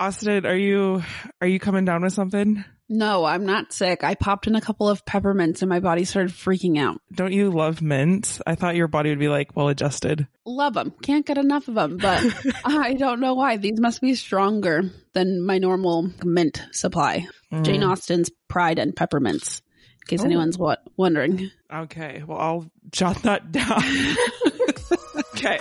[0.00, 1.02] Austen, are you
[1.42, 2.64] are you coming down with something?
[2.88, 4.02] No, I'm not sick.
[4.02, 7.00] I popped in a couple of peppermints and my body started freaking out.
[7.12, 8.40] Don't you love mints?
[8.46, 10.26] I thought your body would be like well adjusted.
[10.44, 10.92] Love them.
[11.02, 12.24] Can't get enough of them, but
[12.64, 13.58] I don't know why.
[13.58, 17.26] These must be stronger than my normal mint supply.
[17.52, 17.64] Mm.
[17.64, 20.24] Jane Austen's Pride and Peppermints, in case Oh.
[20.24, 21.50] anyone's what wondering.
[21.72, 23.82] Okay, well, I'll jot that down.
[25.36, 25.58] okay.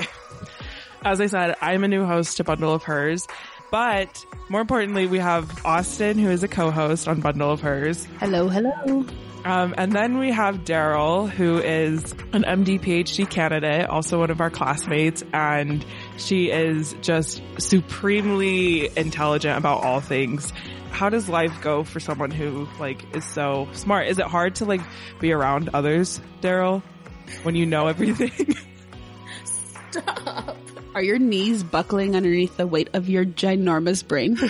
[1.04, 3.28] As I said, I'm a new host to Bundle of Hers,
[3.72, 8.06] but more importantly, we have Austen, who is a co-host on Bundle of Hers.
[8.20, 9.06] Hello, hello.
[9.46, 14.42] Um, and then we have Daryl, who is an MD PhD candidate, also one of
[14.42, 15.86] our classmates, and
[16.18, 20.52] she is just supremely intelligent about all things.
[20.92, 24.08] How does life go for someone who like is so smart?
[24.08, 24.82] Is it hard to like
[25.20, 26.84] be around others, Daryl,
[27.44, 28.56] when you know everything?
[29.92, 30.59] Stop.
[31.00, 34.36] Are your knees buckling underneath the weight of your ginormous brain?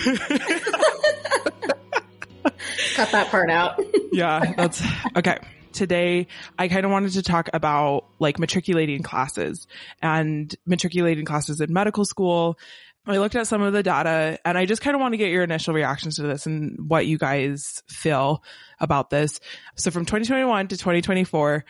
[2.96, 3.80] Cut that part out.
[4.10, 4.82] yeah, that's
[5.14, 5.38] okay.
[5.72, 6.26] Today,
[6.58, 9.68] I kind of wanted to talk about like matriculating classes
[10.02, 12.58] and matriculating classes in medical school.
[13.06, 15.30] I looked at some of the data and I just kind of want to get
[15.30, 18.42] your initial reactions to this and what you guys feel
[18.80, 19.38] about this.
[19.76, 21.64] So from 2021 to 2024,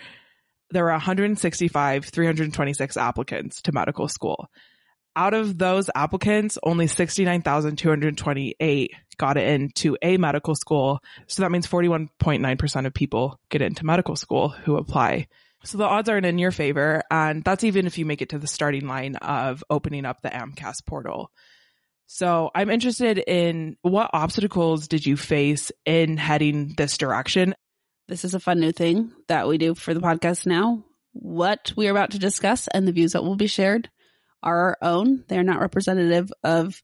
[0.70, 4.48] there were 165, 326 applicants to medical school.
[5.16, 11.00] Out of those applicants, only 69,228 got into a medical school.
[11.26, 15.26] So that means 41.9% of people get into medical school who apply.
[15.64, 17.02] So the odds aren't in your favor.
[17.10, 20.30] And that's even if you make it to the starting line of opening up the
[20.30, 21.30] AMCAS portal.
[22.06, 27.54] So I'm interested in what obstacles did you face in heading this direction?
[28.08, 30.82] This is a fun new thing that we do for the podcast now.
[31.12, 33.90] What we are about to discuss and the views that will be shared
[34.42, 35.24] are our own.
[35.28, 36.82] They are not representative of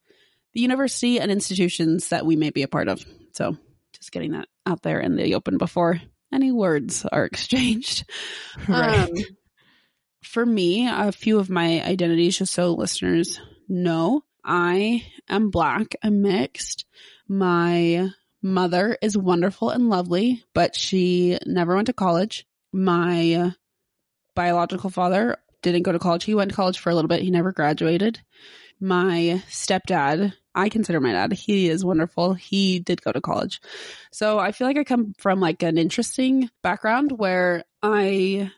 [0.52, 3.04] the university and institutions that we may be a part of.
[3.32, 3.56] So
[3.92, 6.00] just getting that out there in the open before
[6.32, 8.08] any words are exchanged.
[8.68, 9.08] Right.
[9.08, 9.14] Um,
[10.22, 16.22] for me, a few of my identities, just so listeners know, I am black, I'm
[16.22, 16.84] mixed.
[17.28, 18.10] My
[18.42, 22.46] mother is wonderful and lovely, but she never went to college.
[22.72, 23.52] My
[24.34, 25.38] biological father
[25.72, 26.24] didn't go to college.
[26.24, 27.22] He went to college for a little bit.
[27.22, 28.20] He never graduated.
[28.80, 31.32] My stepdad, I consider my dad.
[31.32, 32.34] He is wonderful.
[32.34, 33.60] He did go to college.
[34.12, 38.50] So I feel like I come from like an interesting background where I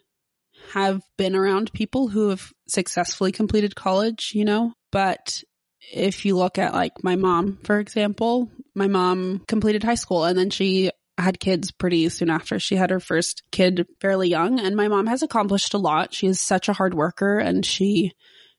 [0.73, 5.43] have been around people who have successfully completed college, you know, but
[5.93, 10.39] if you look at like my mom, for example, my mom completed high school and
[10.39, 12.59] then she had kids pretty soon after.
[12.59, 16.15] She had her first kid fairly young and my mom has accomplished a lot.
[16.15, 18.13] She is such a hard worker and she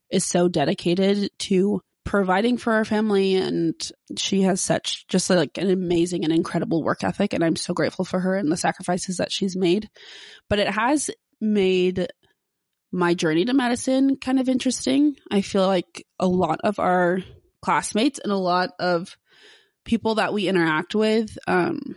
[0.09, 3.75] is so dedicated to providing for our family and
[4.17, 8.03] she has such just like an amazing and incredible work ethic and I'm so grateful
[8.03, 9.89] for her and the sacrifices that she's made.
[10.49, 11.09] But it has
[11.39, 12.07] made
[12.91, 15.15] my journey to medicine kind of interesting.
[15.31, 17.19] I feel like a lot of our
[17.61, 19.15] classmates and a lot of
[19.85, 21.95] people that we interact with, um,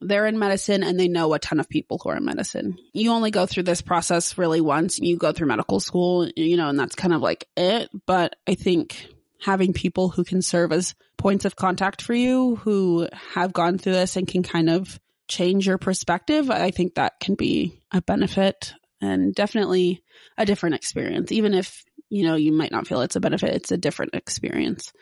[0.00, 2.78] they're in medicine and they know a ton of people who are in medicine.
[2.92, 4.98] You only go through this process really once.
[4.98, 7.90] You go through medical school, you know, and that's kind of like it.
[8.06, 9.06] But I think
[9.42, 13.92] having people who can serve as points of contact for you who have gone through
[13.92, 18.74] this and can kind of change your perspective, I think that can be a benefit
[19.00, 20.02] and definitely
[20.36, 21.32] a different experience.
[21.32, 24.92] Even if, you know, you might not feel it's a benefit, it's a different experience.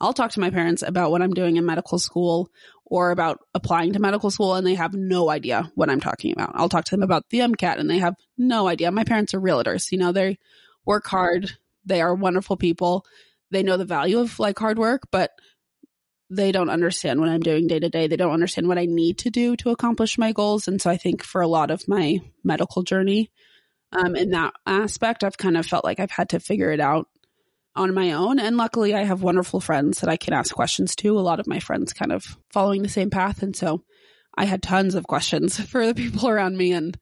[0.00, 2.50] I'll talk to my parents about what I'm doing in medical school
[2.86, 6.52] or about applying to medical school and they have no idea what I'm talking about.
[6.54, 8.90] I'll talk to them about the MCAT and they have no idea.
[8.90, 9.90] My parents are realtors.
[9.90, 10.38] You know, they
[10.84, 11.52] work hard.
[11.84, 13.06] They are wonderful people.
[13.50, 15.30] They know the value of like hard work, but
[16.30, 18.06] they don't understand what I'm doing day to day.
[18.06, 20.68] They don't understand what I need to do to accomplish my goals.
[20.68, 23.30] And so I think for a lot of my medical journey,
[23.92, 27.08] um, in that aspect, I've kind of felt like I've had to figure it out
[27.76, 28.38] on my own.
[28.38, 31.18] And luckily, I have wonderful friends that I can ask questions to.
[31.18, 33.42] A lot of my friends kind of following the same path.
[33.42, 33.82] And so
[34.36, 36.72] I had tons of questions for the people around me.
[36.72, 36.96] And,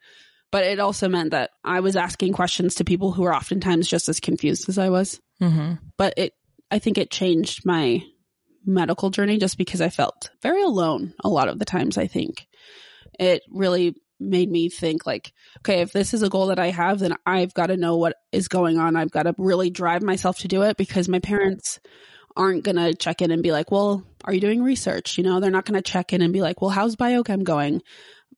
[0.51, 4.09] but it also meant that I was asking questions to people who were oftentimes just
[4.09, 5.21] as confused as I was.
[5.41, 5.75] Mm-hmm.
[5.97, 6.33] But it,
[6.71, 8.03] I think it changed my
[8.65, 11.99] medical journey just because I felt very alone a lot of the times.
[11.99, 12.47] I think
[13.19, 16.99] it really made me think like, okay, if this is a goal that I have,
[16.99, 18.97] then I've got to know what is going on.
[18.97, 21.81] I've got to really drive myself to do it because my parents
[22.37, 25.19] aren't going to check in and be like, well, are you doing research?
[25.19, 27.83] You know, they're not going to check in and be like, well, how's biochem going?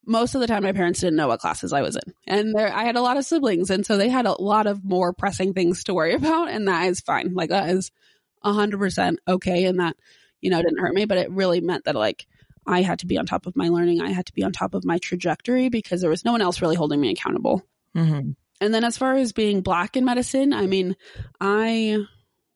[0.06, 2.12] Most of the time, my parents didn't know what classes I was in.
[2.26, 3.70] And there, I had a lot of siblings.
[3.70, 6.50] And so they had a lot of more pressing things to worry about.
[6.50, 7.34] And that is fine.
[7.34, 7.90] Like that is
[8.44, 9.64] 100% okay.
[9.64, 9.96] And that,
[10.40, 12.26] you know, didn't hurt me, but it really meant that like
[12.66, 14.00] I had to be on top of my learning.
[14.00, 16.62] I had to be on top of my trajectory because there was no one else
[16.62, 17.62] really holding me accountable.
[17.96, 18.31] Mm-hmm.
[18.61, 20.96] And then as far as being black in medicine, I mean,
[21.40, 22.05] I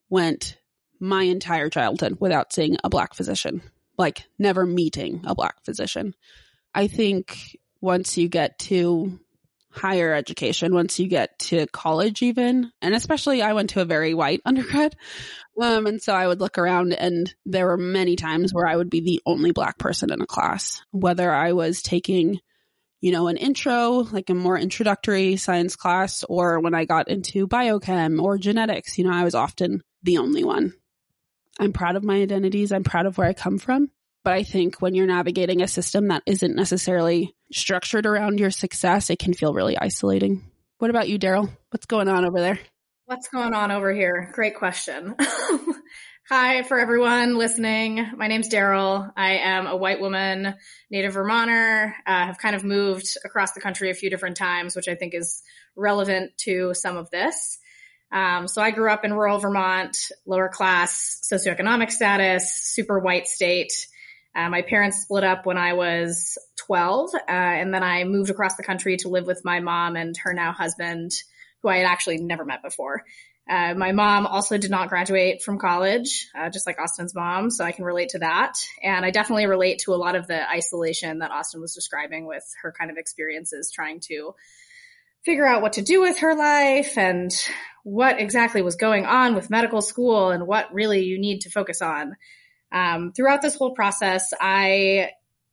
[0.09, 0.57] went
[1.01, 3.63] my entire childhood without seeing a black physician,
[3.97, 6.15] like never meeting a black physician.
[6.75, 9.19] I think once you get to
[9.79, 14.15] higher education, once you get to college, even, and especially I went to a very
[14.15, 14.97] white undergrad.
[15.61, 18.91] Um, and so I would look around and there were many times where I would
[18.91, 22.41] be the only black person in a class, whether I was taking
[23.01, 27.47] you know, an intro, like a more introductory science class, or when I got into
[27.47, 30.73] biochem or genetics, you know, I was often the only one.
[31.61, 32.73] I'm proud of my identities.
[32.73, 33.91] I'm proud of where I come from.
[34.25, 39.11] But I think when you're navigating a system that isn't necessarily structured around your success,
[39.11, 40.43] it can feel really isolating.
[40.79, 41.51] What about you, Daryl?
[41.71, 42.59] What's going on over there?
[43.07, 44.31] What's going on over here?
[44.35, 45.15] Great question.
[46.29, 48.07] Hi for everyone listening.
[48.19, 49.11] My name's Daryl.
[49.17, 50.55] I am a white woman,
[50.91, 51.95] native Vermonter.
[52.07, 55.15] Uh, have kind of moved across the country a few different times, which I think
[55.15, 55.43] is
[55.75, 57.59] relevant to some of this.
[58.13, 63.73] Um, so I grew up in rural Vermont, lower class socioeconomic status, super white state.
[64.35, 68.57] Uh, my parents split up when I was 12, uh, and then I moved across
[68.57, 71.13] the country to live with my mom and her now husband,
[71.63, 73.05] who I had actually never met before.
[73.49, 77.65] Uh, my mom also did not graduate from college, uh, just like Austen's mom, so
[77.65, 78.55] I can relate to that.
[78.83, 82.45] And I definitely relate to a lot of the isolation that Austen was describing with
[82.63, 84.35] her kind of experiences trying to
[85.25, 87.31] figure out what to do with her life and
[87.85, 91.81] what exactly was going on with medical school and what really you need to focus
[91.81, 92.17] on.
[92.73, 95.11] Um, throughout this whole process, I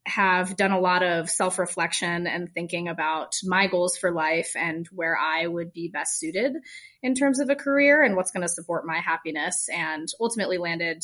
[0.08, 4.88] have done a lot of self reflection and thinking about my goals for life and
[4.92, 6.54] where I would be best suited
[7.02, 11.02] in terms of a career and what's going to support my happiness and ultimately landed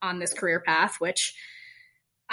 [0.00, 1.34] on this career path, which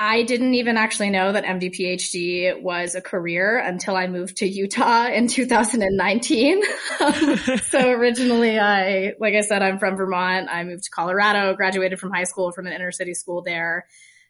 [0.02, 4.48] I didn't even actually know that MD PhD was a career until I moved to
[4.48, 6.62] Utah in 2019.
[7.64, 10.48] so originally I, like I said, I'm from Vermont.
[10.50, 13.88] I moved to Colorado, graduated from high school from an inner city school there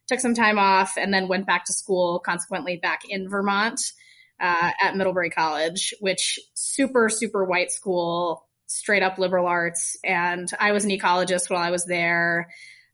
[0.09, 3.79] took some time off, and then went back to school, consequently back in Vermont
[4.41, 9.97] uh, at Middlebury College, which super, super white school, straight up liberal arts.
[10.03, 12.49] And I was an ecologist while I was there.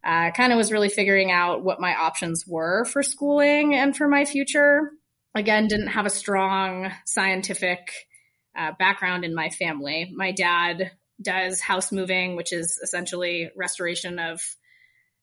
[0.05, 4.07] Uh, kind of was really figuring out what my options were for schooling and for
[4.07, 4.91] my future.
[5.33, 7.91] Again, didn't have a strong scientific
[8.55, 10.11] uh, background in my family.
[10.15, 10.91] My dad
[11.21, 14.41] does house moving, which is essentially restoration of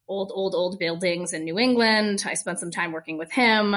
[0.08, 2.24] old, old, old buildings in New England.
[2.26, 3.76] I spent some time working with him.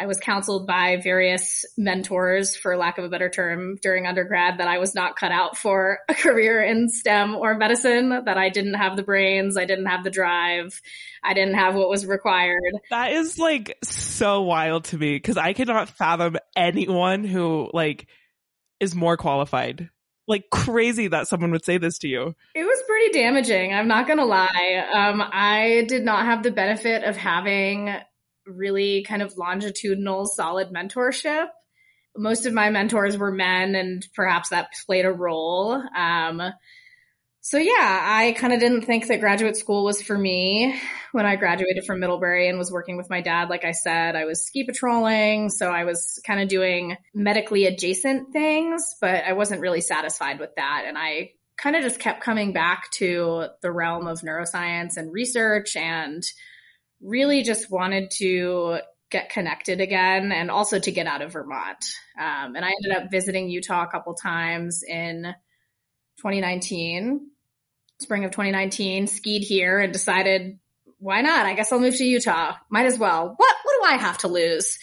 [0.00, 4.66] I was counseled by various mentors, for lack of a better term, during undergrad that
[4.66, 8.74] I was not cut out for a career in STEM or medicine, that I didn't
[8.74, 10.80] have the brains, I didn't have the drive,
[11.22, 12.72] I didn't have what was required.
[12.88, 18.06] That is like so wild to me because I cannot fathom anyone who like
[18.80, 19.90] is more qualified
[20.30, 22.34] like crazy that someone would say this to you.
[22.54, 23.74] It was pretty damaging.
[23.74, 24.86] I'm not going to lie.
[24.94, 27.92] Um, I did not have the benefit of having
[28.50, 31.46] really kind of longitudinal, solid mentorship.
[32.16, 35.82] Most of my mentors were men, and perhaps that played a role.
[35.96, 36.42] Um,
[37.42, 40.78] so yeah, I kind of didn't think that graduate school was for me
[41.12, 43.48] when I graduated from Middlebury and was working with my dad.
[43.48, 45.48] Like I said, I was ski patrolling.
[45.48, 50.50] So I was kind of doing medically adjacent things, but I wasn't really satisfied with
[50.56, 50.84] that.
[50.86, 55.76] And I kind of just kept coming back to the realm of neuroscience and research
[55.76, 56.22] and
[57.00, 58.78] really just wanted to
[59.10, 61.84] get connected again and also to get out of Vermont.
[62.18, 65.34] Um, and I ended up visiting Utah a couple times in
[66.18, 67.28] 2019,
[67.98, 70.58] spring of 2019, skied here and decided,
[70.98, 71.46] why not?
[71.46, 72.54] I guess I'll move to Utah.
[72.68, 73.34] Might as well.
[73.36, 74.78] What, what do I have to lose?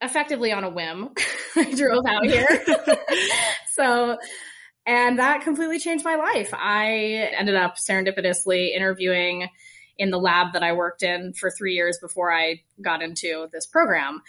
[0.00, 1.10] Effectively on a whim,
[1.56, 2.64] I drove out here.
[3.72, 4.18] so,
[4.86, 6.52] and that completely changed my life.
[6.52, 9.48] I ended up serendipitously interviewing
[9.98, 13.66] in the lab that I worked in for three years before I got into this
[13.66, 14.22] program.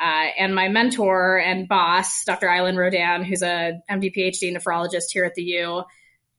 [0.00, 2.46] Uh, and my mentor and boss, Dr.
[2.46, 5.82] Aylin Rodan, who's a MD PhD nephrologist here at the U,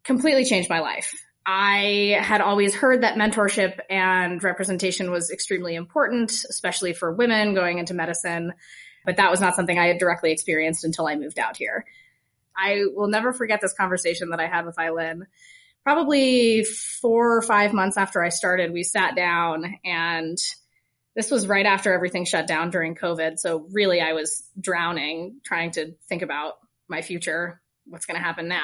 [0.04, 1.14] completely changed my life.
[1.46, 7.78] I had always heard that mentorship and representation was extremely important, especially for women going
[7.78, 8.54] into medicine,
[9.06, 11.86] but that was not something I had directly experienced until I moved out here.
[12.56, 15.26] I will never forget this conversation that I had with Eileen.
[15.84, 20.38] Probably four or five months after I started, we sat down and
[21.16, 23.38] this was right after everything shut down during COVID.
[23.40, 26.54] So really I was drowning trying to think about
[26.88, 28.62] my future, what's going to happen now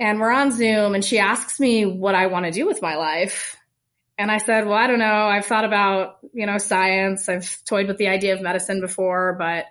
[0.00, 2.96] and we're on Zoom and she asks me what I want to do with my
[2.96, 3.56] life.
[4.16, 5.26] And I said, well, I don't know.
[5.26, 7.28] I've thought about, you know, science.
[7.28, 9.66] I've toyed with the idea of medicine before, but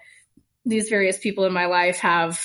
[0.65, 2.39] these various people in my life have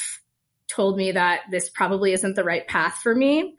[0.69, 3.57] told me that this probably isn't the right path for me.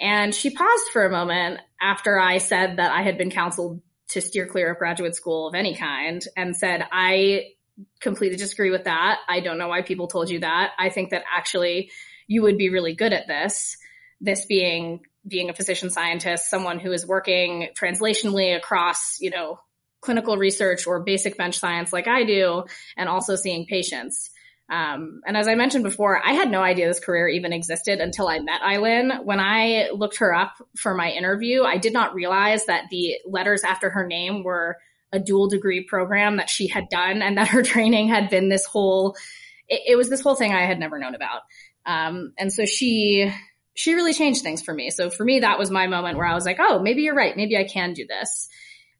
[0.00, 4.20] And she paused for a moment after I said that I had been counseled to
[4.20, 7.52] steer clear of graduate school of any kind and said, I
[8.00, 9.18] completely disagree with that.
[9.28, 10.72] I don't know why people told you that.
[10.78, 11.90] I think that actually
[12.26, 13.76] you would be really good at this.
[14.20, 19.58] This being being a physician scientist, someone who is working translationally across, you know,
[20.00, 22.64] clinical research or basic bench science like I do,
[22.96, 24.30] and also seeing patients.
[24.70, 28.28] Um, and as I mentioned before, I had no idea this career even existed until
[28.28, 29.24] I met Aylin.
[29.24, 33.62] When I looked her up for my interview, I did not realize that the letters
[33.62, 34.78] after her name were
[35.12, 38.64] a dual degree program that she had done and that her training had been this
[38.64, 39.16] whole,
[39.68, 41.42] it, it was this whole thing I had never known about.
[41.86, 43.30] Um, and so she,
[43.74, 44.90] she really changed things for me.
[44.90, 47.36] So for me, that was my moment where I was like, oh, maybe you're right.
[47.36, 48.48] Maybe I can do this.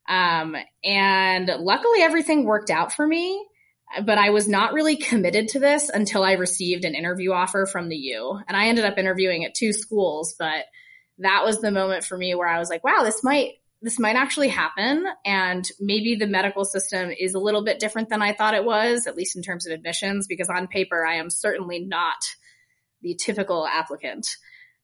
[0.07, 0.55] Um,
[0.85, 3.43] and luckily everything worked out for me,
[4.05, 7.89] but I was not really committed to this until I received an interview offer from
[7.89, 8.39] the U.
[8.49, 10.65] And I ended up interviewing at two schools, but
[11.19, 14.17] that was the moment for me where I was like, wow, this might, this might
[14.17, 15.07] actually happen.
[15.25, 19.07] And maybe the medical system is a little bit different than I thought it was,
[19.07, 22.17] at least in terms of admissions, because on paper, I am certainly not
[23.03, 24.27] the typical applicant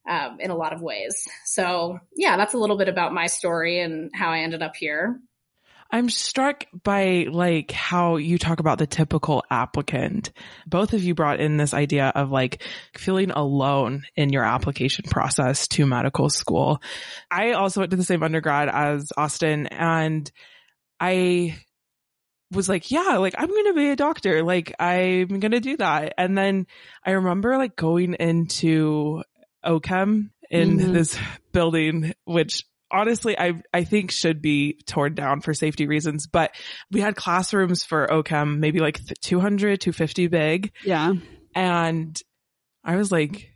[0.09, 1.27] um, in a lot of ways.
[1.45, 5.19] So, yeah, that's a little bit about my story and how I ended up here.
[5.93, 10.31] I'm struck by like how you talk about the typical applicant.
[10.67, 12.63] Both of you brought in this idea of like
[12.97, 16.81] feeling alone in your application process to medical school.
[17.31, 20.31] I also went to the same undergrad as Austen and
[21.01, 21.59] I
[22.53, 24.43] was like, yeah, like I'm going to be a doctor.
[24.45, 26.15] Like I'm going to do that.
[26.19, 26.67] And then
[27.05, 29.23] I remember like going into
[29.65, 30.93] OCHEM in mm-hmm.
[30.93, 31.19] this
[31.53, 36.27] building, which honestly I I think should be torn down for safety reasons.
[36.27, 36.53] But
[36.91, 40.73] we had classrooms for OCHEM, maybe like 200, 250 big.
[40.85, 41.15] Yeah.
[41.55, 42.21] And
[42.85, 43.51] I was like,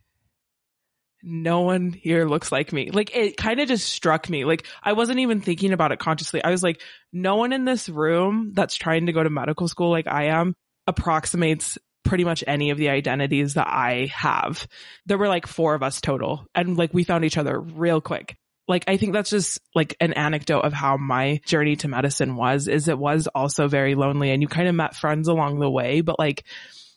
[1.24, 2.90] no one here looks like me.
[2.90, 4.44] Like it kind of just struck me.
[4.44, 6.44] Like I wasn't even thinking about it consciously.
[6.44, 9.90] I was like, no one in this room that's trying to go to medical school
[9.90, 10.54] like I am
[10.86, 14.66] approximates pretty much any of the identities that I have.
[15.06, 18.36] There were like four of us total and like we found each other real quick.
[18.66, 22.66] Like I think that's just like an anecdote of how my journey to medicine was
[22.68, 26.00] is it was also very lonely and you kind of met friends along the way,
[26.00, 26.44] but like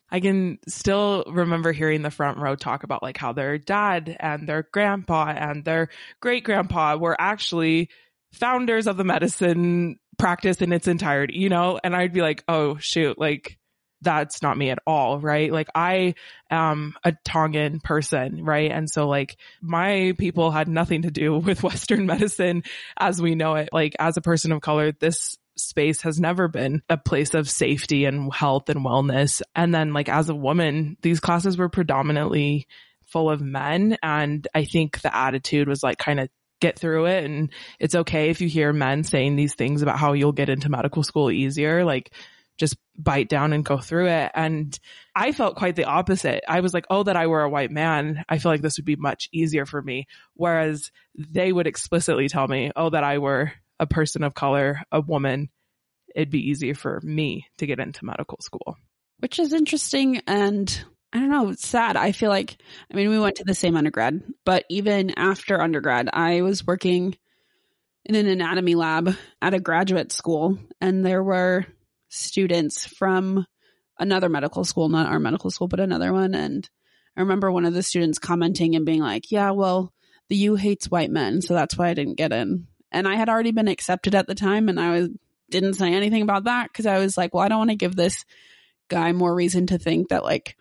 [0.09, 4.47] I can still remember hearing the front row talk about like how their dad and
[4.47, 5.89] their grandpa and their
[6.21, 7.89] great grandpa were actually
[8.31, 11.79] founders of the medicine practice in its entirety, you know?
[11.83, 13.57] And I'd be like, oh shoot, like
[14.01, 15.51] that's not me at all, right?
[15.51, 16.15] Like I
[16.49, 18.71] am a Tongan person, right?
[18.71, 22.63] And so like my people had nothing to do with Western medicine
[22.97, 23.69] as we know it.
[23.71, 28.05] Like as a person of color, this space has never been a place of safety
[28.05, 29.41] and health and wellness.
[29.55, 32.67] And then like as a woman, these classes were predominantly
[33.07, 33.97] full of men.
[34.03, 37.23] And I think the attitude was like kind of get through it.
[37.23, 40.69] And it's okay if you hear men saying these things about how you'll get into
[40.69, 41.83] medical school easier.
[41.83, 42.11] Like
[42.57, 44.31] just bite down and go through it.
[44.33, 44.77] And
[45.15, 46.43] I felt quite the opposite.
[46.47, 48.23] I was like, oh, that I were a white man.
[48.27, 50.07] I feel like this would be much easier for me.
[50.33, 55.01] Whereas they would explicitly tell me, oh, that I were a person of color, a
[55.01, 55.49] woman,
[56.15, 58.75] it'd be easier for me to get into medical school.
[59.19, 61.95] Which is interesting and I don't know, sad.
[61.95, 62.57] I feel like,
[62.91, 67.15] I mean, we went to the same undergrad, but even after undergrad, I was working
[68.03, 71.65] in an anatomy lab at a graduate school and there were
[72.09, 73.45] students from
[73.99, 76.35] another medical school, not our medical school, but another one.
[76.35, 76.69] And
[77.15, 79.93] I remember one of the students commenting and being like, yeah, well,
[80.29, 81.41] the U hates white men.
[81.41, 82.67] So that's why I didn't get in.
[82.91, 85.09] And I had already been accepted at the time and I was,
[85.49, 87.95] didn't say anything about that because I was like, well, I don't want to give
[87.95, 88.25] this
[88.89, 90.55] guy more reason to think that like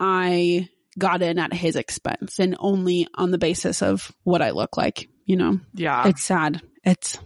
[0.00, 4.76] I got in at his expense and only on the basis of what I look
[4.76, 5.60] like, you know?
[5.74, 6.08] Yeah.
[6.08, 6.62] It's sad.
[6.84, 7.18] It's,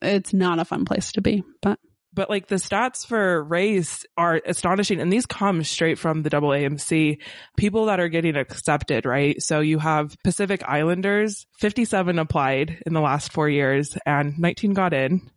[0.00, 1.78] it's not a fun place to be, but
[2.18, 7.22] but like the stats for race are astonishing and these come straight from the AAMC.
[7.56, 9.40] People that are getting accepted, right?
[9.40, 14.92] So you have Pacific Islanders, 57 applied in the last four years and 19 got
[14.94, 15.30] in.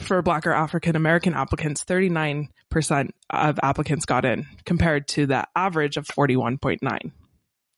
[0.00, 2.48] For black or African American applicants, 39%
[3.30, 7.12] of applicants got in compared to the average of 41.9.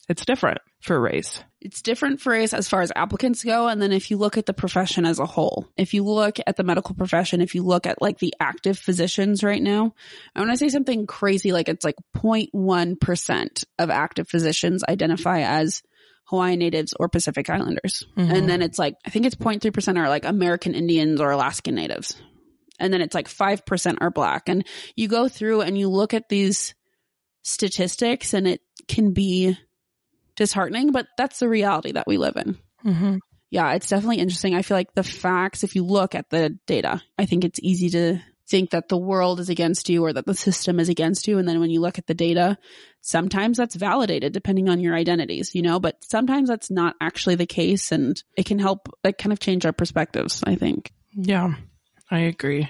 [0.09, 1.43] It's different for race.
[1.61, 3.69] It's different for race as far as applicants go.
[3.69, 6.57] And then if you look at the profession as a whole, if you look at
[6.57, 9.95] the medical profession, if you look at like the active physicians right now,
[10.35, 15.83] I want to say something crazy like it's like 0.1% of active physicians identify as
[16.25, 18.05] Hawaiian natives or Pacific Islanders.
[18.17, 18.33] Mhm.
[18.33, 22.21] And then it's like, I think it's 0.3% are like American Indians or Alaskan natives.
[22.81, 24.49] And then it's like 5% are black.
[24.49, 26.75] And you go through and you look at these
[27.43, 29.57] statistics and it can be
[30.43, 32.59] disheartening, but that's the reality that we live in.
[32.85, 33.21] Mhm.
[33.51, 34.55] Yeah, it's definitely interesting.
[34.55, 37.91] I feel like the facts, if you look at the data, I think it's easy
[37.91, 38.19] to
[38.49, 41.39] think that the world is against you or that the system is against you.
[41.39, 42.59] And then when you look at the data,
[43.01, 47.47] sometimes that's validated depending on your identities, you know, but sometimes that's not actually the
[47.47, 47.93] case.
[47.93, 50.93] And it can help, like, kind of change our perspectives, I think.
[51.15, 51.55] Yeah,
[52.11, 52.69] I agree.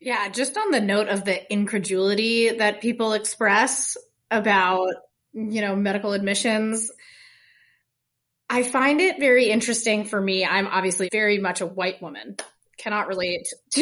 [0.00, 3.96] Yeah, just on the note of the incredulity that people express
[4.30, 4.94] about,
[5.32, 6.90] you know, medical admissions,
[8.50, 10.44] I find it very interesting for me.
[10.44, 12.36] I'm obviously very much a white woman,
[12.78, 13.80] cannot relate to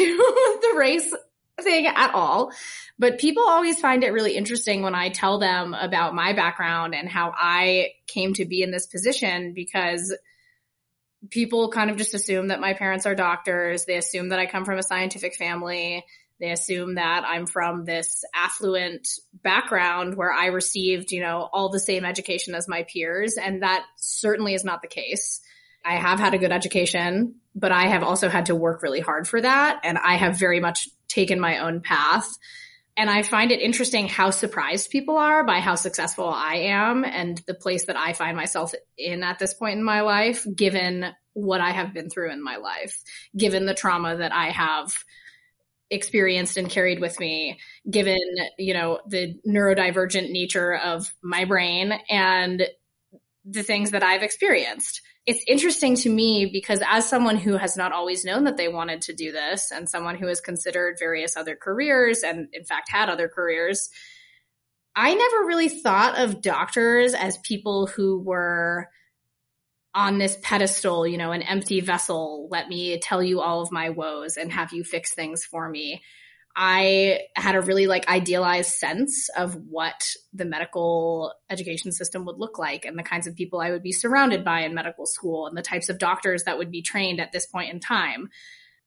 [0.61, 1.13] the race
[1.61, 2.51] thing at all.
[2.99, 7.09] But people always find it really interesting when I tell them about my background and
[7.09, 10.15] how I came to be in this position because
[11.29, 13.85] people kind of just assume that my parents are doctors.
[13.85, 16.05] They assume that I come from a scientific family.
[16.39, 19.07] They assume that I'm from this affluent
[19.41, 23.37] background where I received, you know, all the same education as my peers.
[23.37, 25.41] And that certainly is not the case.
[25.83, 29.27] I have had a good education, but I have also had to work really hard
[29.27, 29.79] for that.
[29.83, 32.27] And I have very much taken my own path.
[32.97, 37.37] And I find it interesting how surprised people are by how successful I am and
[37.45, 41.61] the place that I find myself in at this point in my life, given what
[41.61, 42.99] I have been through in my life,
[43.37, 44.97] given the trauma that I have
[45.89, 48.19] experienced and carried with me, given,
[48.57, 52.67] you know, the neurodivergent nature of my brain and
[53.45, 55.01] the things that I've experienced.
[55.25, 59.01] It's interesting to me because as someone who has not always known that they wanted
[59.03, 63.09] to do this and someone who has considered various other careers and in fact had
[63.09, 63.89] other careers,
[64.95, 68.89] I never really thought of doctors as people who were
[69.97, 72.47] on this pedestal, you know, an empty vessel.
[72.51, 76.03] Let me tell you all of my woes and have you fix things for me.
[76.55, 82.59] I had a really like idealized sense of what the medical education system would look
[82.59, 85.57] like and the kinds of people I would be surrounded by in medical school and
[85.57, 88.29] the types of doctors that would be trained at this point in time.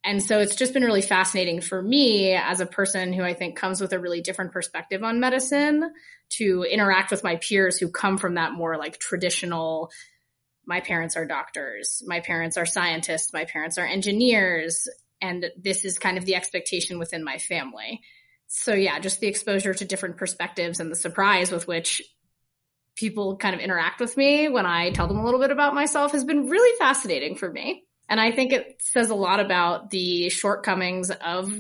[0.05, 3.57] And so it's just been really fascinating for me as a person who I think
[3.57, 5.91] comes with a really different perspective on medicine
[6.37, 9.91] to interact with my peers who come from that more like traditional
[10.67, 14.89] my parents are doctors, my parents are scientists, my parents are engineers,
[15.21, 18.01] and this is kind of the expectation within my family.
[18.47, 22.03] So yeah, just the exposure to different perspectives and the surprise with which
[22.97, 26.13] people kind of interact with me when I tell them a little bit about myself
[26.13, 27.85] has been really fascinating for me.
[28.09, 31.53] And I think it says a lot about the shortcomings of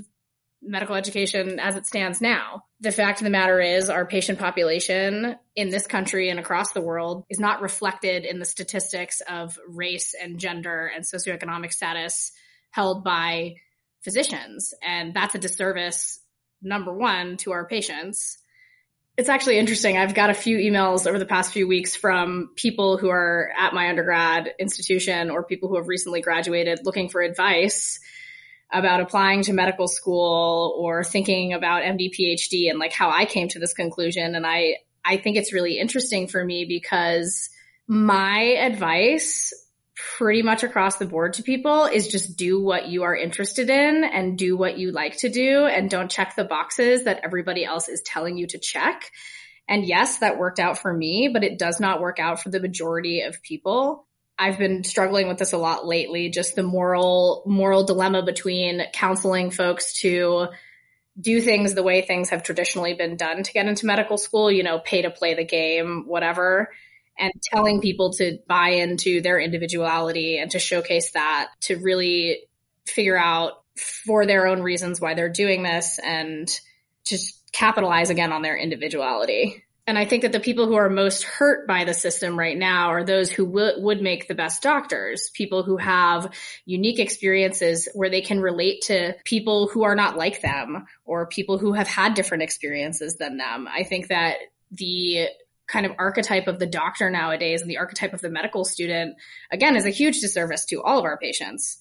[0.62, 2.64] medical education as it stands now.
[2.80, 6.82] The fact of the matter is our patient population in this country and across the
[6.82, 12.32] world is not reflected in the statistics of race and gender and socioeconomic status
[12.70, 13.54] held by
[14.02, 14.74] physicians.
[14.82, 16.20] And that's a disservice,
[16.62, 18.38] number one, to our patients.
[19.16, 19.98] It's actually interesting.
[19.98, 23.74] I've got a few emails over the past few weeks from people who are at
[23.74, 28.00] my undergrad institution or people who have recently graduated looking for advice
[28.72, 33.48] about applying to medical school or thinking about MD PhD and like how I came
[33.48, 34.34] to this conclusion.
[34.34, 37.50] And I, I think it's really interesting for me because
[37.88, 39.52] my advice
[40.16, 44.04] pretty much across the board to people is just do what you are interested in
[44.04, 47.88] and do what you like to do and don't check the boxes that everybody else
[47.88, 49.10] is telling you to check.
[49.68, 52.60] And yes, that worked out for me, but it does not work out for the
[52.60, 54.06] majority of people.
[54.40, 59.50] I've been struggling with this a lot lately, just the moral, moral dilemma between counseling
[59.50, 60.48] folks to
[61.20, 64.62] do things the way things have traditionally been done to get into medical school, you
[64.62, 66.70] know, pay to play the game, whatever,
[67.18, 72.40] and telling people to buy into their individuality and to showcase that to really
[72.86, 76.48] figure out for their own reasons why they're doing this and
[77.04, 79.64] just capitalize again on their individuality.
[79.86, 82.88] And I think that the people who are most hurt by the system right now
[82.90, 86.32] are those who w- would make the best doctors, people who have
[86.64, 91.58] unique experiences where they can relate to people who are not like them or people
[91.58, 93.66] who have had different experiences than them.
[93.68, 94.36] I think that
[94.70, 95.28] the
[95.66, 99.16] kind of archetype of the doctor nowadays and the archetype of the medical student,
[99.50, 101.78] again, is a huge disservice to all of our patients.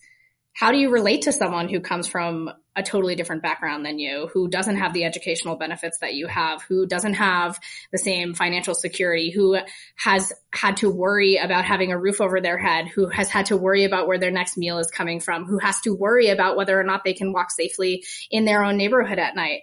[0.54, 4.30] How do you relate to someone who comes from a totally different background than you,
[4.34, 7.60] who doesn't have the educational benefits that you have, who doesn't have
[7.92, 9.58] the same financial security, who
[9.96, 13.58] has had to worry about having a roof over their head, who has had to
[13.58, 16.80] worry about where their next meal is coming from, who has to worry about whether
[16.80, 19.62] or not they can walk safely in their own neighborhood at night?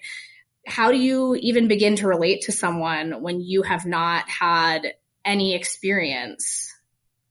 [0.66, 4.94] How do you even begin to relate to someone when you have not had
[5.24, 6.72] any experience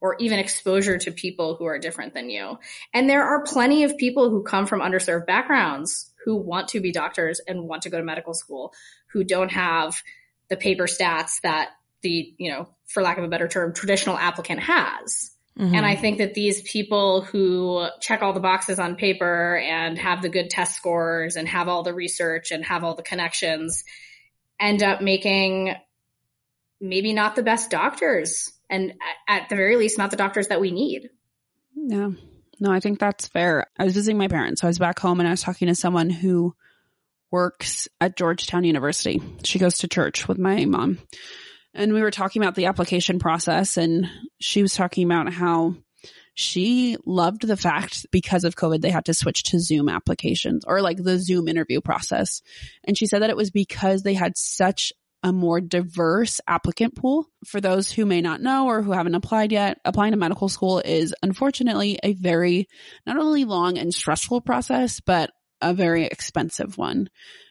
[0.05, 2.59] or even exposure to people who are different than you.
[2.93, 6.91] And there are plenty of people who come from underserved backgrounds who want to be
[6.91, 8.71] doctors and want to go to medical school
[9.07, 9.99] who don't have
[10.47, 11.69] the paper stats that
[12.03, 15.31] the, you know, for lack of a better term, traditional applicant has.
[15.57, 15.73] Mm-hmm.
[15.73, 20.21] And I think that these people who check all the boxes on paper and have
[20.21, 23.83] the good test scores and have all the research and have all the connections
[24.59, 25.73] end up making
[26.79, 28.93] maybe not the best doctors and
[29.27, 31.09] at the very least not the doctors that we need.
[31.75, 32.11] Yeah.
[32.59, 33.67] No, I think that's fair.
[33.77, 34.61] I was visiting my parents.
[34.61, 36.55] So I was back home and I was talking to someone who
[37.31, 39.21] works at Georgetown University.
[39.43, 40.99] She goes to church with my mom
[41.73, 45.75] and we were talking about the application process and she was talking about how
[46.33, 50.81] she loved the fact because of COVID, they had to switch to Zoom applications or
[50.81, 52.41] like the Zoom interview process.
[52.83, 54.93] And she said that it was because they had such
[55.25, 57.25] a more diverse applicant pool.
[57.47, 60.83] For those who may not know or who haven't applied yet, applying to medical school
[60.85, 62.67] is unfortunately a very,
[63.07, 67.09] not only long and stressful process, but a very expensive one.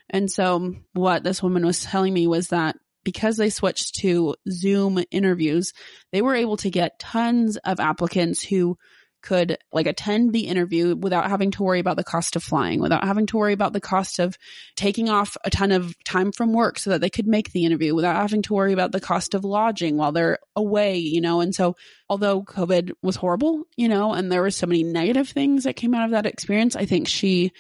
[0.09, 5.03] And so what this woman was telling me was that because they switched to Zoom
[5.11, 5.73] interviews,
[6.13, 8.79] they were able to get tons of applicants who
[9.25, 13.05] could like attend the interview without having to worry about the cost of flying, without
[13.05, 14.37] having to worry about the cost of
[14.77, 17.95] taking off a ton of time from work so that they could make the interview,
[17.95, 21.41] without having to worry about the cost of lodging while they're away, you know.
[21.41, 21.75] And so,
[22.09, 25.95] although COVID was horrible, you know, and there were so many negative things that came
[25.95, 27.53] out of that experience, I think she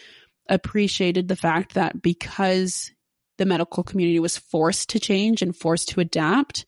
[0.48, 2.92] appreciated the fact that because
[3.38, 6.66] the medical community was forced to change and forced to adapt,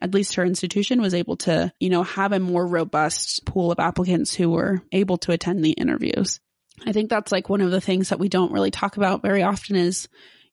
[0.00, 3.78] at least her institution was able to, you know, have a more robust pool of
[3.78, 6.40] applicants who were able to attend the interviews.
[6.84, 9.42] I think that's like one of the things that we don't really talk about very
[9.42, 10.08] often is,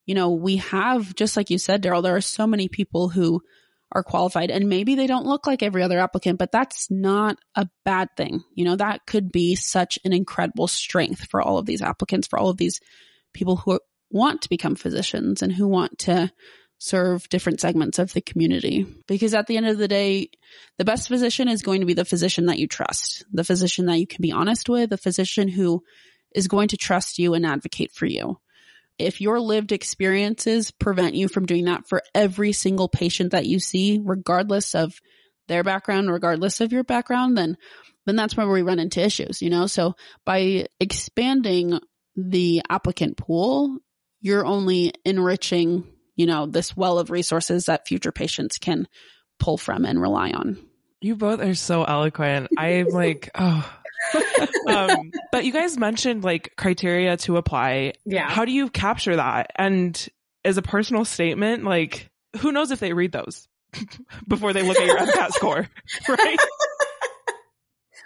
[0.05, 3.41] you know, we have, just like you said, Daryl, there are so many people who
[3.91, 7.67] are qualified and maybe they don't look like every other applicant, but that's not a
[7.85, 8.43] bad thing.
[8.55, 12.39] You know, that could be such an incredible strength for all of these applicants, for
[12.39, 12.79] all of these
[13.33, 13.79] people who
[14.09, 16.31] want to become physicians and who want to
[16.83, 18.85] serve different segments of the community.
[19.07, 20.29] Because at the end of the day,
[20.77, 23.99] the best physician is going to be the physician that you trust, the physician that
[23.99, 25.81] you can be honest with, the physician who
[26.35, 28.37] is going to trust you and advocate for you.
[28.99, 33.59] If your lived experiences prevent you from doing that for every single patient that you
[33.59, 34.93] see, regardless of
[35.47, 37.57] their background, regardless of your background, then
[38.05, 39.65] then that's where we run into issues, you know?
[39.65, 41.79] So by expanding
[42.17, 43.79] the applicant pool
[44.23, 48.87] you're only enriching, you know, this well of resources that future patients can
[49.39, 50.57] pull from and rely on.
[51.01, 52.49] You both are so eloquent.
[52.57, 53.69] I'm like, oh.
[54.67, 57.93] um, but you guys mentioned like criteria to apply.
[58.05, 58.29] Yeah.
[58.29, 59.51] How do you capture that?
[59.55, 60.07] And
[60.45, 63.47] as a personal statement, like, who knows if they read those
[64.27, 65.67] before they look at your MCAT score,
[66.09, 66.39] right?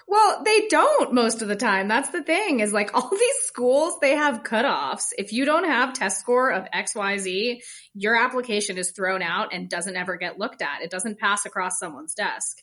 [0.09, 1.89] Well, they don't most of the time.
[1.89, 5.09] That's the thing is like all these schools, they have cutoffs.
[5.17, 7.59] If you don't have test score of XYZ,
[7.93, 10.81] your application is thrown out and doesn't ever get looked at.
[10.81, 12.57] It doesn't pass across someone's desk.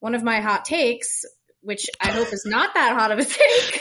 [0.00, 1.24] One of my hot takes,
[1.60, 3.80] which I hope is not that hot of a take,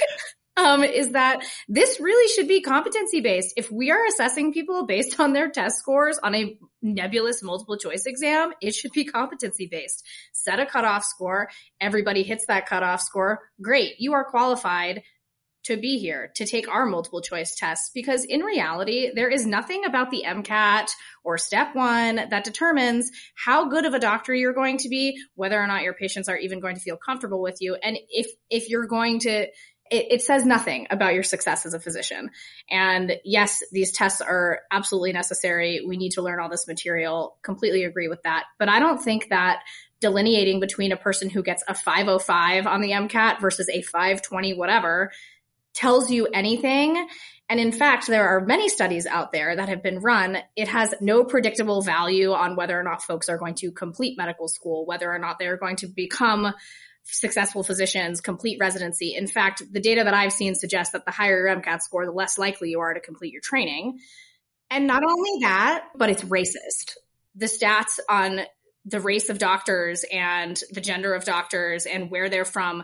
[0.58, 3.54] um, is that this really should be competency based.
[3.56, 8.06] If we are assessing people based on their test scores on a nebulous multiple choice
[8.06, 10.04] exam, it should be competency based.
[10.34, 11.50] Set a cutoff score.
[11.80, 13.40] Everybody hits that cutoff score.
[13.62, 14.00] Great.
[14.00, 15.04] You are qualified
[15.68, 19.84] to be here to take our multiple choice tests because in reality, there is nothing
[19.84, 20.90] about the MCAT
[21.26, 25.62] or step one that determines how good of a doctor you're going to be, whether
[25.62, 27.76] or not your patients are even going to feel comfortable with you.
[27.76, 29.48] And if, if you're going to,
[29.92, 32.32] it, it, says nothing about your success as a physician.
[32.70, 35.82] And yes, these tests are absolutely necessary.
[35.86, 37.38] We need to learn all this material.
[37.42, 38.46] Completely agree with that.
[38.60, 39.64] But I don't think that
[40.00, 45.12] delineating between a person who gets a 505 on the MCAT versus a 520 whatever
[45.74, 47.08] tells you anything.
[47.50, 50.38] And in fact, there are many studies out there that have been run.
[50.56, 54.48] It has no predictable value on whether or not folks are going to complete medical
[54.48, 56.54] school, whether or not they're going to become
[57.10, 59.16] successful physicians complete residency.
[59.16, 62.12] In fact, the data that I've seen suggests that the higher your MCAT score, the
[62.12, 64.00] less likely you are to complete your training.
[64.70, 66.98] And not only that, but it's racist.
[67.36, 68.42] The stats on
[68.86, 72.84] the race of doctors and the gender of doctors and where they're from,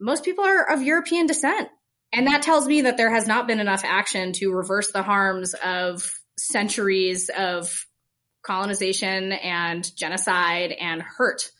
[0.00, 1.68] most people are of European descent.
[2.12, 5.54] And that tells me that there has not been enough action to reverse the harms
[5.54, 7.86] of centuries of
[8.42, 11.50] colonization and genocide and hurt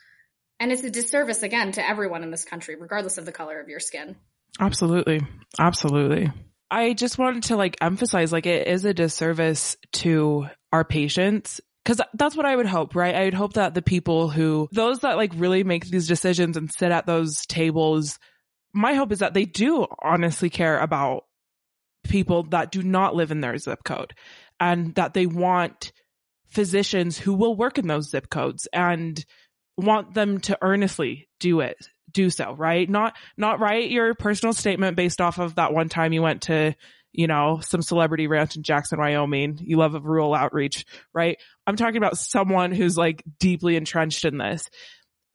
[0.65, 3.69] and it's a disservice again to everyone in this country, regardless of the color of
[3.69, 4.17] your skin.
[4.59, 5.21] Absolutely.
[5.59, 6.33] Absolutely.
[6.71, 12.01] I just wanted to like emphasize like it is a disservice to our patients Cause
[12.15, 13.15] that's what I would hope, right?
[13.15, 16.73] I would hope that the people who, those that like really make these decisions and
[16.73, 18.19] sit at those tables,
[18.73, 21.27] my hope is that they do honestly care about
[22.03, 24.15] people that do not live in their zip code
[24.59, 25.93] and that they want
[26.47, 29.23] physicians who will work in those zip codes and
[29.77, 31.77] want them to earnestly do it
[32.11, 36.13] do so right not not write your personal statement based off of that one time
[36.13, 36.75] you went to
[37.13, 41.77] you know some celebrity ranch in jackson wyoming you love a rural outreach right i'm
[41.77, 44.71] talking about someone who's like deeply entrenched in this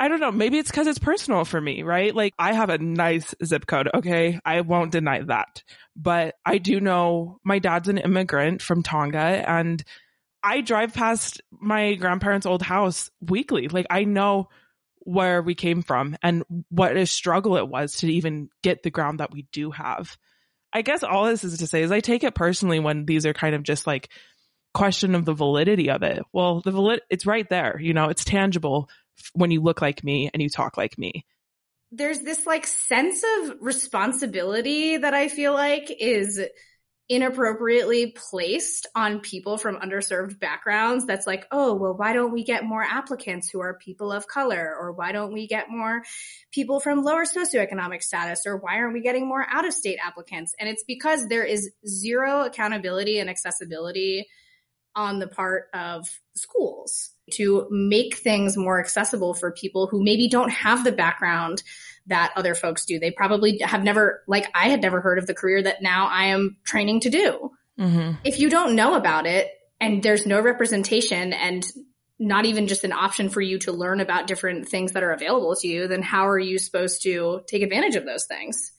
[0.02, 0.32] I don't know.
[0.32, 2.16] Maybe it's because it's personal for me, right?
[2.16, 3.90] Like I have a nice zip code.
[3.94, 4.40] Okay.
[4.46, 5.62] I won't deny that,
[5.94, 9.84] but I do know my dad's an immigrant from Tonga and
[10.44, 13.68] I drive past my grandparents' old house weekly.
[13.68, 14.50] Like I know
[15.00, 19.20] where we came from and what a struggle it was to even get the ground
[19.20, 20.18] that we do have.
[20.72, 23.34] I guess all this is to say is I take it personally when these are
[23.34, 24.10] kind of just like
[24.74, 26.24] question of the validity of it.
[26.32, 27.80] Well, the valid, it's right there.
[27.80, 28.90] You know, it's tangible
[29.34, 31.26] when you look like me and you talk like me.
[31.92, 36.40] There's this like sense of responsibility that I feel like is
[37.10, 42.64] inappropriately placed on people from underserved backgrounds that's like, oh, well, why don't we get
[42.64, 44.76] more applicants who are people of color?
[44.80, 46.04] Or why don't we get more
[46.52, 48.46] people from lower socioeconomic status?
[48.46, 50.54] Or why aren't we getting more out of state applicants?
[50.60, 54.28] And it's because there is zero accountability and accessibility
[54.96, 60.50] on the part of schools to make things more accessible for people who maybe don't
[60.52, 61.64] have the background
[62.10, 63.00] that other folks do.
[63.00, 66.26] They probably have never, like I had never heard of the career that now I
[66.26, 67.52] am training to do.
[67.80, 68.12] Mm-hmm.
[68.24, 69.48] If you don't know about it
[69.80, 71.66] and there's no representation and
[72.20, 75.56] not even just an option for you to learn about different things that are available
[75.56, 78.74] to you, then how are you supposed to take advantage of those things?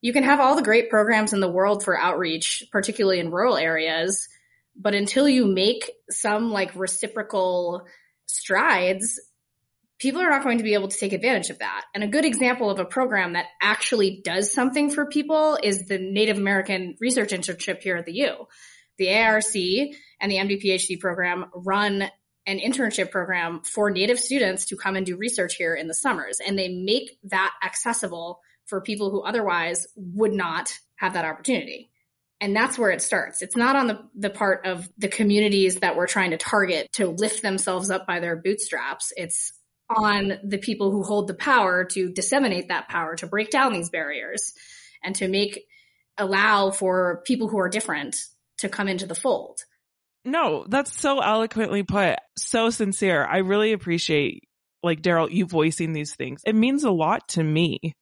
[0.00, 3.56] You can have all the great programs in the world for outreach, particularly in rural
[3.56, 4.26] areas,
[4.74, 7.86] but until you make some like reciprocal
[8.26, 9.20] strides,
[10.02, 11.84] people are not going to be able to take advantage of that.
[11.94, 15.98] And a good example of a program that actually does something for people is the
[15.98, 18.48] Native American Research Internship here at the U.
[18.98, 22.10] The ARC and the MD PhD program run
[22.46, 26.40] an internship program for Native students to come and do research here in the summers.
[26.44, 31.90] And they make that accessible for people who otherwise would not have that opportunity.
[32.40, 33.40] And that's where it starts.
[33.40, 37.06] It's not on the, the part of the communities that we're trying to target to
[37.06, 39.12] lift themselves up by their bootstraps.
[39.16, 39.52] It's
[39.88, 43.90] on the people who hold the power to disseminate that power, to break down these
[43.90, 44.52] barriers
[45.02, 45.64] and to make,
[46.18, 48.16] allow for people who are different
[48.58, 49.60] to come into the fold.
[50.24, 52.18] No, that's so eloquently put.
[52.36, 53.24] So sincere.
[53.24, 54.44] I really appreciate
[54.82, 56.42] like Daryl, you voicing these things.
[56.44, 57.94] It means a lot to me.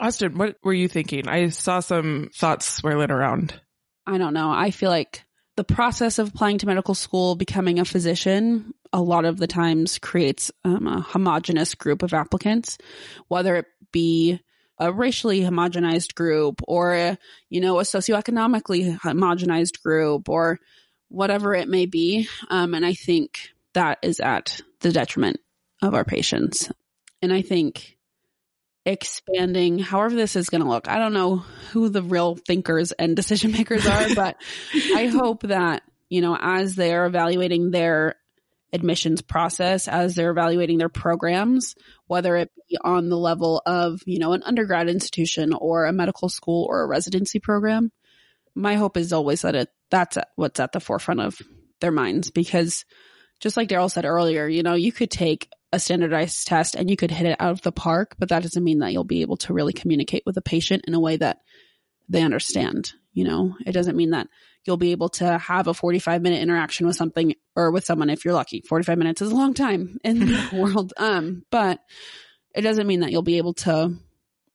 [0.00, 1.28] Austen, what were you thinking?
[1.28, 3.58] I saw some thoughts swirling around.
[4.06, 4.50] I don't know.
[4.50, 5.22] I feel like
[5.56, 9.98] the process of applying to medical school, becoming a physician, a lot of the times
[9.98, 12.78] creates um, a homogenous group of applicants,
[13.28, 14.40] whether it be
[14.78, 17.16] a racially homogenized group or,
[17.48, 20.58] you know, a socioeconomically homogenized group or
[21.08, 22.28] whatever it may be.
[22.50, 25.38] Um, and I think that is at the detriment
[25.82, 26.70] of our patients.
[27.22, 27.96] And I think
[28.86, 30.88] expanding however this is going to look.
[30.88, 31.36] I don't know
[31.72, 34.36] who the real thinkers and decision makers are, but
[34.94, 38.16] I hope that, you know, as they're evaluating their
[38.72, 41.76] admissions process, as they're evaluating their programs,
[42.08, 46.28] whether it be on the level of, you know, an undergrad institution or a medical
[46.28, 47.92] school or a residency program,
[48.54, 51.40] my hope is always that it, that's what's at the forefront of
[51.80, 52.84] their minds because
[53.40, 56.96] just like Daryl said earlier, you know, you could take a standardized test and you
[56.96, 59.36] could hit it out of the park, but that doesn't mean that you'll be able
[59.38, 61.40] to really communicate with a patient in a way that
[62.08, 62.92] they understand.
[63.12, 64.28] You know, it doesn't mean that
[64.64, 68.24] you'll be able to have a 45 minute interaction with something or with someone if
[68.24, 68.62] you're lucky.
[68.68, 70.92] 45 minutes is a long time in the world.
[70.96, 71.80] Um, but
[72.54, 73.92] it doesn't mean that you'll be able to,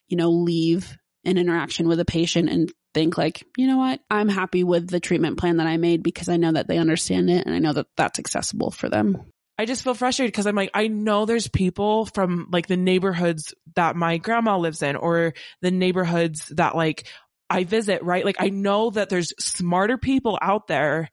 [0.07, 3.99] you know, leave an interaction with a patient and think like, you know what?
[4.09, 7.29] I'm happy with the treatment plan that I made because I know that they understand
[7.29, 9.21] it and I know that that's accessible for them.
[9.59, 13.53] I just feel frustrated because I'm like, I know there's people from like the neighborhoods
[13.75, 17.05] that my grandma lives in or the neighborhoods that like
[17.49, 18.23] I visit, right?
[18.23, 21.09] Like I know that there's smarter people out there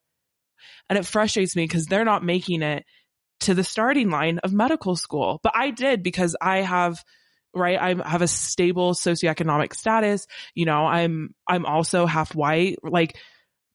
[0.89, 2.85] and it frustrates me because they're not making it
[3.41, 5.41] to the starting line of medical school.
[5.43, 7.03] But I did because I have,
[7.53, 7.81] right?
[7.81, 10.29] I have a stable socioeconomic status.
[10.55, 12.77] You know, I'm, I'm also half white.
[12.85, 13.17] Like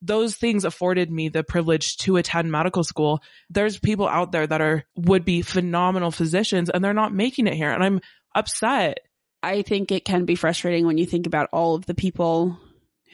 [0.01, 3.21] those things afforded me the privilege to attend medical school.
[3.49, 7.53] There's people out there that are would be phenomenal physicians and they're not making it
[7.53, 7.71] here.
[7.71, 8.01] And I'm
[8.33, 8.99] upset.
[9.43, 12.57] I think it can be frustrating when you think about all of the people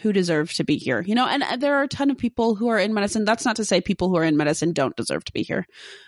[0.01, 1.01] who deserve to be here.
[1.01, 3.25] You know, and there are a ton of people who are in medicine.
[3.25, 5.65] That's not to say people who are in medicine don't deserve to be here.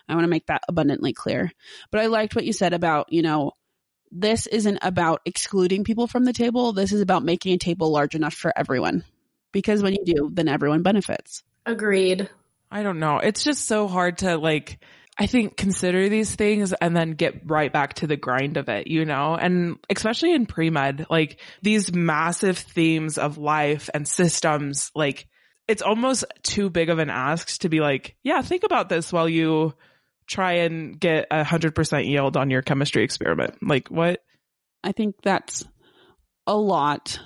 [0.08, 1.52] I want to make that abundantly clear.
[1.92, 3.54] But I liked what you said about, you know,
[4.12, 6.74] this isn't about excluding people from the table.
[6.74, 9.04] This is about making a table large enough for everyone.
[9.52, 11.44] Because when you do, then everyone benefits.
[11.66, 12.30] Agreed.
[12.72, 13.18] I don't know.
[13.18, 14.80] It's just so hard to like,
[15.18, 18.88] I think consider these things and then get right back to the grind of it,
[18.88, 19.36] you know?
[19.36, 25.28] And especially in pre-med, like these massive themes of life and systems, like
[25.68, 29.28] it's almost too big of an ask to be like, yeah, think about this while
[29.28, 29.74] you
[30.26, 33.56] try and get a hundred percent yield on your chemistry experiment.
[33.62, 34.22] Like what?
[34.84, 35.66] I think that's
[36.48, 37.20] a lot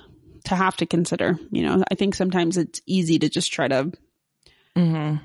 [0.46, 1.38] to have to consider.
[1.52, 3.92] You know, I think sometimes it's easy to just try to,
[4.76, 5.18] Mm-hmm.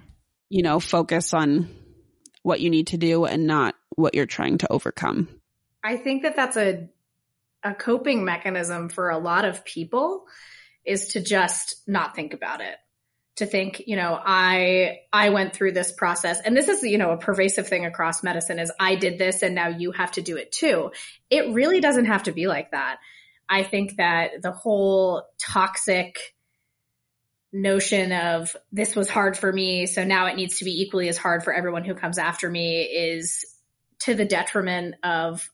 [0.50, 1.70] you know, focus on
[2.42, 5.28] what you need to do and not what you're trying to overcome.
[5.83, 6.88] I think that that's a
[7.62, 10.26] a coping mechanism for a lot of people
[10.85, 12.76] is to just not think about it.
[13.37, 17.12] To think, you know, I I went through this process and this is, you know,
[17.12, 20.37] a pervasive thing across medicine is I did this and now you have to do
[20.37, 20.90] it too.
[21.31, 22.98] It really doesn't have to be like that.
[23.49, 26.19] I think that the whole toxic
[27.53, 31.17] notion of this was hard for me, so now it needs to be equally as
[31.17, 33.45] hard for everyone who comes after me is
[34.01, 35.49] to the detriment of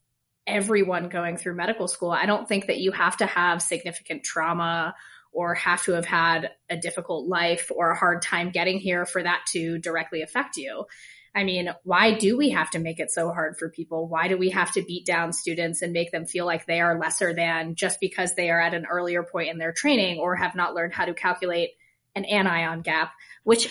[0.46, 2.10] everyone going through medical school.
[2.10, 4.94] I don't think that you have to have significant trauma
[5.32, 9.22] or have to have had a difficult life or a hard time getting here for
[9.22, 10.84] that to directly affect you.
[11.34, 14.06] I mean, why do we have to make it so hard for people?
[14.06, 16.98] Why do we have to beat down students and make them feel like they are
[16.98, 20.54] lesser than just because they are at an earlier point in their training or have
[20.54, 21.70] not learned how to calculate
[22.14, 23.68] an anion gap, which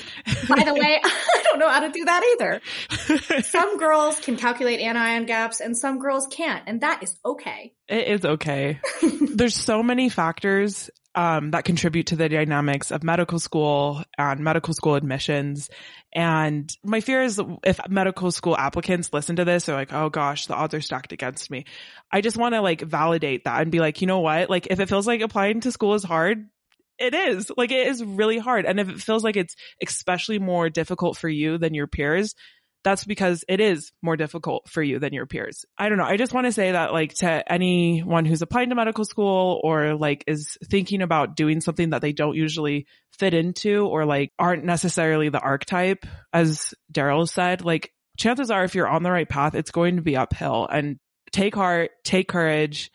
[0.47, 3.41] by the way, I don't know how to do that either.
[3.43, 7.73] Some girls can calculate anion gaps and some girls can't, and that is okay.
[7.87, 8.79] It is okay.
[9.21, 14.73] There's so many factors um, that contribute to the dynamics of medical school and medical
[14.73, 15.69] school admissions.
[16.11, 20.47] And my fear is if medical school applicants listen to this, they're like, oh gosh,
[20.47, 21.65] the odds are stacked against me.
[22.11, 24.49] I just want to like validate that and be like, you know what?
[24.49, 26.47] Like if it feels like applying to school is hard,
[26.99, 28.65] it is like it is really hard.
[28.65, 32.35] And if it feels like it's especially more difficult for you than your peers,
[32.83, 35.65] that's because it is more difficult for you than your peers.
[35.77, 36.03] I don't know.
[36.03, 39.95] I just want to say that like to anyone who's applying to medical school or
[39.95, 44.65] like is thinking about doing something that they don't usually fit into or like aren't
[44.65, 49.55] necessarily the archetype, as Daryl said, like chances are if you're on the right path,
[49.55, 50.99] it's going to be uphill and
[51.31, 52.91] take heart, take courage.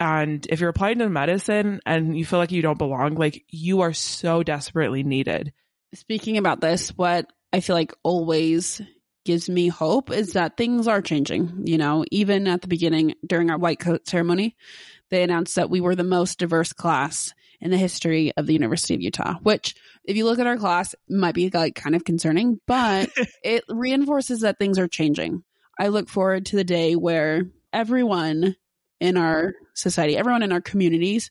[0.00, 3.80] And if you're applying to medicine and you feel like you don't belong, like you
[3.80, 5.52] are so desperately needed.
[5.94, 8.80] Speaking about this, what I feel like always
[9.28, 11.60] gives me hope is that things are changing.
[11.66, 14.56] You know, even at the beginning during our white coat ceremony,
[15.10, 18.94] they announced that we were the most diverse class in the history of the University
[18.94, 22.58] of Utah, which if you look at our class might be like kind of concerning,
[22.66, 23.10] but
[23.44, 25.44] it reinforces that things are changing.
[25.78, 28.56] I look forward to the day where everyone
[29.00, 31.30] in our society, everyone in our communities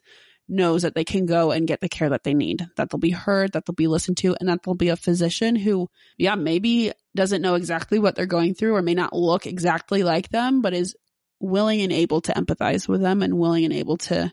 [0.49, 3.09] knows that they can go and get the care that they need, that they'll be
[3.11, 6.91] heard, that they'll be listened to, and that there'll be a physician who, yeah, maybe
[7.15, 10.73] doesn't know exactly what they're going through or may not look exactly like them, but
[10.73, 10.95] is
[11.39, 14.31] willing and able to empathize with them and willing and able to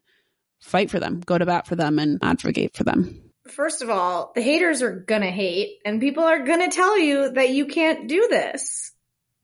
[0.61, 3.20] fight for them, go to bat for them, and advocate for them.
[3.48, 7.50] First of all, the haters are gonna hate and people are gonna tell you that
[7.50, 8.92] you can't do this.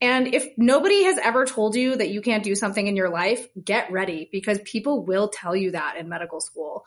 [0.01, 3.47] And if nobody has ever told you that you can't do something in your life,
[3.63, 6.83] get ready because people will tell you that in medical school.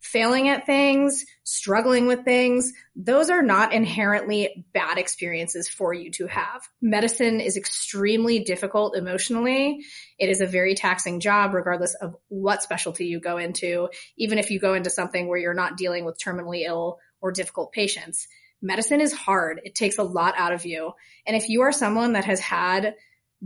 [0.00, 6.28] Failing at things, struggling with things, those are not inherently bad experiences for you to
[6.28, 6.62] have.
[6.80, 9.84] Medicine is extremely difficult emotionally.
[10.18, 14.50] It is a very taxing job, regardless of what specialty you go into, even if
[14.50, 18.28] you go into something where you're not dealing with terminally ill or difficult patients
[18.62, 19.60] medicine is hard.
[19.64, 20.92] It takes a lot out of you.
[21.26, 22.94] And if you are someone that has had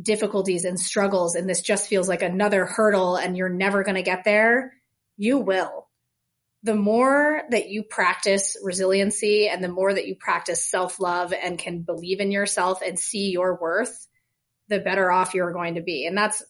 [0.01, 4.03] difficulties and struggles and this just feels like another hurdle and you're never going to
[4.03, 4.75] get there,
[5.17, 5.89] you will.
[6.63, 11.59] The more that you practice resiliency and the more that you practice self love and
[11.59, 14.07] can believe in yourself and see your worth,
[14.69, 16.07] the better off you're going to be.
[16.07, 16.43] And that's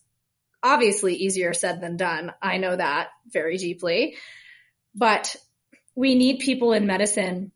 [0.62, 2.32] obviously easier said than done.
[2.42, 4.16] I know that very deeply,
[4.94, 5.36] but
[5.94, 7.52] we need people in medicine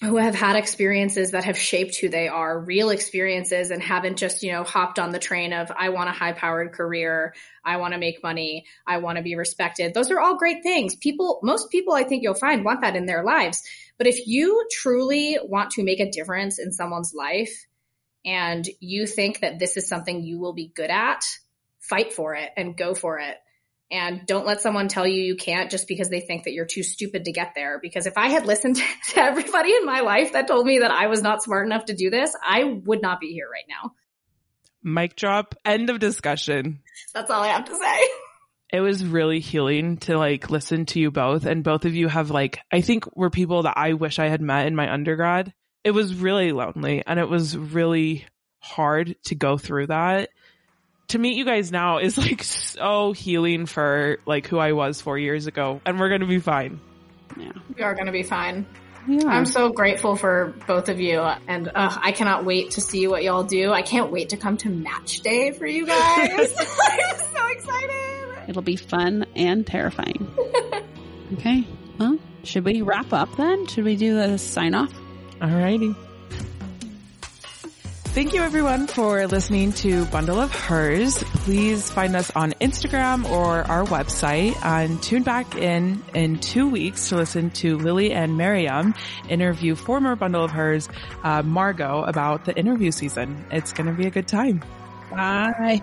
[0.00, 4.44] who have had experiences that have shaped who they are, real experiences and haven't just,
[4.44, 7.34] you know, hopped on the train of, I want a high powered career.
[7.64, 8.64] I want to make money.
[8.86, 9.94] I want to be respected.
[9.94, 10.94] Those are all great things.
[10.94, 13.60] People, most people I think you'll find want that in their lives.
[13.96, 17.66] But if you truly want to make a difference in someone's life
[18.24, 21.24] and you think that this is something you will be good at,
[21.80, 23.36] fight for it and go for it.
[23.90, 26.82] And don't let someone tell you you can't just because they think that you're too
[26.82, 27.78] stupid to get there.
[27.80, 28.76] Because if I had listened
[29.10, 31.94] to everybody in my life that told me that I was not smart enough to
[31.94, 33.92] do this, I would not be here right now.
[34.82, 35.54] Mic drop.
[35.64, 36.80] End of discussion.
[37.14, 37.98] That's all I have to say.
[38.70, 42.30] It was really healing to like listen to you both and both of you have
[42.30, 45.54] like, I think were people that I wish I had met in my undergrad.
[45.84, 48.26] It was really lonely and it was really
[48.60, 50.28] hard to go through that
[51.08, 55.18] to meet you guys now is like so healing for like who I was four
[55.18, 56.80] years ago, and we're gonna be fine.
[57.36, 58.66] Yeah, we are gonna be fine.
[59.06, 59.26] Yeah.
[59.26, 63.22] I'm so grateful for both of you, and uh, I cannot wait to see what
[63.22, 63.72] y'all do.
[63.72, 66.30] I can't wait to come to match day for you guys.
[66.30, 66.46] I'm
[67.36, 68.48] so excited.
[68.48, 70.28] It'll be fun and terrifying.
[71.34, 71.66] okay,
[71.98, 73.66] well, should we wrap up then?
[73.66, 74.92] Should we do the sign off?
[75.40, 75.96] Alrighty.
[78.18, 81.22] Thank you everyone for listening to Bundle of Hers.
[81.44, 87.10] Please find us on Instagram or our website and tune back in in two weeks
[87.10, 88.96] to listen to Lily and Miriam
[89.28, 90.88] interview former Bundle of Hers,
[91.22, 93.46] uh, Margot about the interview season.
[93.52, 94.64] It's going to be a good time.
[95.12, 95.80] Bye.